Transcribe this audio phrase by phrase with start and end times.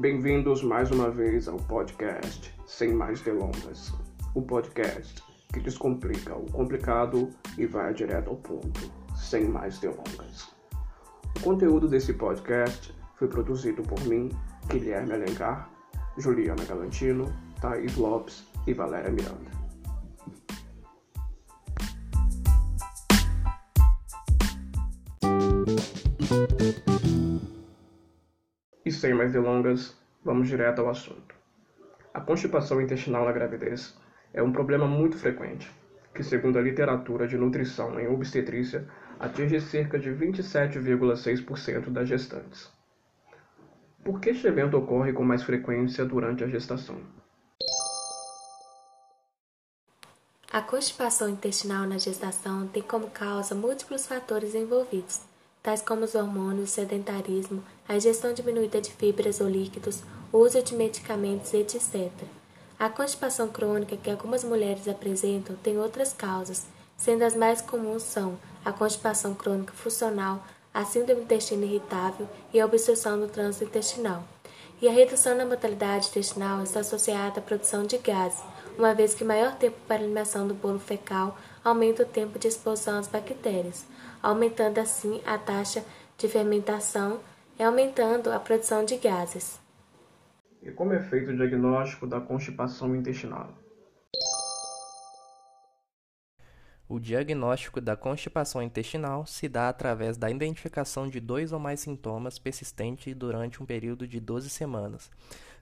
[0.00, 3.92] Bem-vindos mais uma vez ao podcast Sem Mais Delongas.
[4.34, 10.54] O podcast que descomplica o complicado e vai direto ao ponto, sem mais delongas.
[11.36, 14.30] O conteúdo desse podcast foi produzido por mim,
[14.68, 15.70] Guilherme Alencar,
[16.16, 17.26] Juliana Galantino,
[17.60, 19.59] Thaís Lopes e Valéria Miranda.
[29.00, 31.34] Sem mais delongas, vamos direto ao assunto.
[32.12, 33.98] A constipação intestinal na gravidez
[34.32, 35.70] é um problema muito frequente,
[36.14, 38.86] que, segundo a literatura de nutrição em obstetrícia,
[39.18, 42.70] atinge cerca de 27,6% das gestantes.
[44.04, 46.96] Por que este evento ocorre com mais frequência durante a gestação?
[50.52, 55.20] A constipação intestinal na gestação tem como causa múltiplos fatores envolvidos,
[55.62, 60.02] tais como os hormônios, sedentarismo, a ingestão diminuída de fibras ou líquidos,
[60.32, 62.10] o uso de medicamentos, etc.
[62.78, 68.38] A constipação crônica que algumas mulheres apresentam tem outras causas, sendo as mais comuns são
[68.64, 74.22] a constipação crônica funcional, a síndrome do intestino irritável e a obstrução do trânsito intestinal.
[74.80, 78.40] E a redução na mortalidade intestinal está associada à produção de gases,
[78.78, 82.98] uma vez que maior tempo para eliminação do bolo fecal aumenta o tempo de exposição
[82.98, 83.84] às bactérias,
[84.22, 85.84] aumentando assim a taxa
[86.16, 87.20] de fermentação
[87.58, 89.60] e aumentando a produção de gases.
[90.62, 93.48] E como é feito o diagnóstico da constipação intestinal?
[96.88, 102.38] O diagnóstico da constipação intestinal se dá através da identificação de dois ou mais sintomas
[102.38, 105.10] persistentes durante um período de 12 semanas,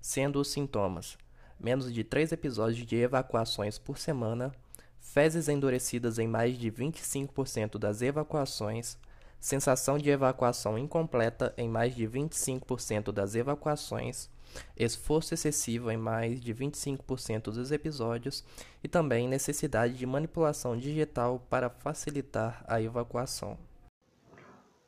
[0.00, 1.18] sendo os sintomas
[1.58, 4.52] menos de 3 episódios de evacuações por semana,
[5.00, 8.98] fezes endurecidas em mais de 25% das evacuações,
[9.40, 14.30] sensação de evacuação incompleta em mais de 25% das evacuações,
[14.76, 18.44] esforço excessivo em mais de 25% dos episódios
[18.82, 23.56] e também necessidade de manipulação digital para facilitar a evacuação.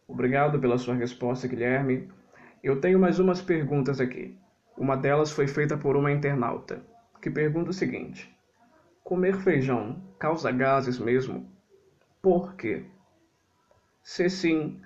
[0.08, 2.08] Obrigado pela sua resposta, Guilherme.
[2.62, 4.36] Eu tenho mais umas perguntas aqui.
[4.76, 6.82] Uma delas foi feita por uma internauta,
[7.22, 8.34] que pergunta o seguinte:
[9.04, 11.50] Comer feijão causa gases mesmo?
[12.22, 12.86] Por quê?
[14.02, 14.80] Se sim,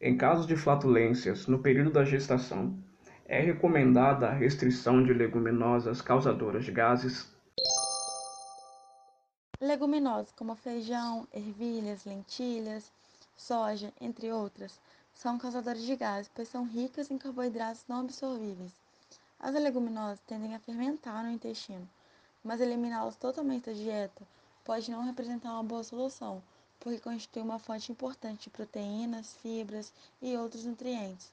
[0.00, 2.78] em casos de flatulências no período da gestação,
[3.26, 7.34] é recomendada a restrição de leguminosas causadoras de gases?
[9.60, 12.92] Leguminosas como feijão, ervilhas, lentilhas,
[13.36, 14.80] soja, entre outras,
[15.14, 18.72] são causadoras de gases, pois são ricas em carboidratos não absorvíveis.
[19.40, 21.88] As leguminosas tendem a fermentar no intestino,
[22.46, 24.22] mas eliminá-los totalmente da dieta
[24.64, 26.40] pode não representar uma boa solução,
[26.78, 29.92] porque constitui uma fonte importante de proteínas, fibras
[30.22, 31.32] e outros nutrientes.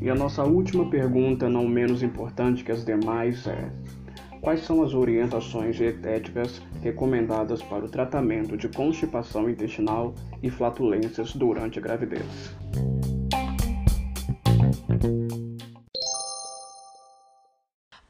[0.00, 3.70] E a nossa última pergunta, não menos importante que as demais, é:
[4.40, 11.78] quais são as orientações dietéticas recomendadas para o tratamento de constipação intestinal e flatulências durante
[11.78, 12.56] a gravidez?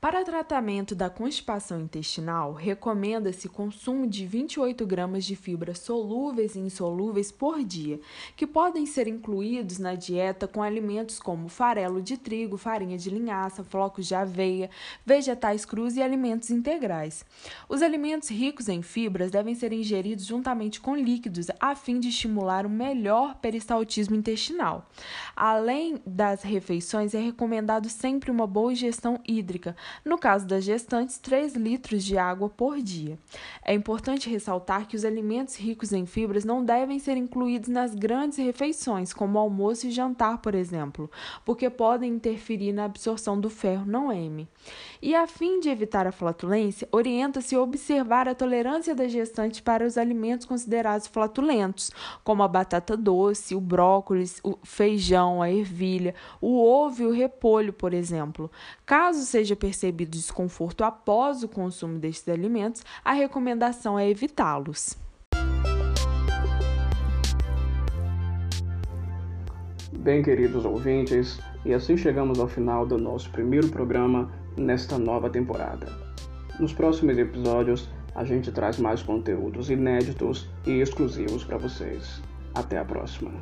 [0.08, 7.30] Para tratamento da constipação intestinal, recomenda-se consumo de 28 gramas de fibras solúveis e insolúveis
[7.30, 8.00] por dia,
[8.34, 13.62] que podem ser incluídos na dieta com alimentos como farelo de trigo, farinha de linhaça,
[13.62, 14.70] flocos de aveia,
[15.04, 17.22] vegetais crus e alimentos integrais.
[17.68, 22.64] Os alimentos ricos em fibras devem ser ingeridos juntamente com líquidos a fim de estimular
[22.64, 24.88] o melhor peristaltismo intestinal.
[25.36, 31.54] Além das refeições, é recomendado sempre uma boa ingestão hídrica no caso das gestantes, 3
[31.54, 33.18] litros de água por dia.
[33.64, 38.38] É importante ressaltar que os alimentos ricos em fibras não devem ser incluídos nas grandes
[38.38, 41.10] refeições, como almoço e jantar, por exemplo,
[41.44, 44.48] porque podem interferir na absorção do ferro não M.
[45.00, 49.96] E a fim de evitar a flatulência, orienta-se observar a tolerância da gestante para os
[49.96, 51.90] alimentos considerados flatulentos,
[52.24, 57.72] como a batata doce, o brócolis, o feijão, a ervilha, o ovo e o repolho,
[57.72, 58.50] por exemplo.
[58.84, 59.54] Caso seja
[59.88, 64.96] percebido desconforto após o consumo destes alimentos, a recomendação é evitá-los.
[69.92, 75.86] Bem, queridos ouvintes, e assim chegamos ao final do nosso primeiro programa nesta nova temporada.
[76.60, 82.22] Nos próximos episódios, a gente traz mais conteúdos inéditos e exclusivos para vocês.
[82.54, 83.32] Até a próxima!